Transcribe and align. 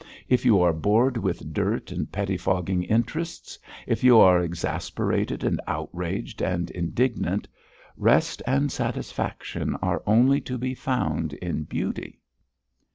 If 0.27 0.45
you 0.45 0.59
are 0.63 0.73
bored 0.73 1.15
with 1.15 1.53
dirt 1.53 1.91
and 1.91 2.11
pettifogging 2.11 2.85
interests, 2.85 3.59
if 3.85 4.03
you 4.03 4.19
are 4.19 4.41
exasperated 4.41 5.43
and 5.43 5.61
outraged 5.67 6.41
and 6.41 6.71
indignant, 6.71 7.47
rest 7.95 8.41
and 8.47 8.71
satisfaction 8.71 9.75
are 9.75 10.01
only 10.07 10.41
to 10.41 10.57
be 10.57 10.73
found 10.73 11.33
in 11.33 11.65
beauty." 11.65 12.19